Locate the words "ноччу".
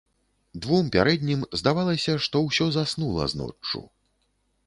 3.43-3.83